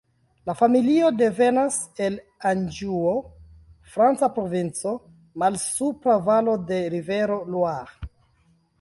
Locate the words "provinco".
4.41-4.97